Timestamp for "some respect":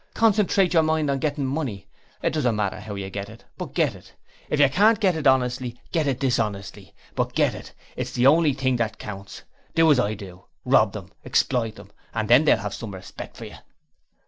12.73-13.37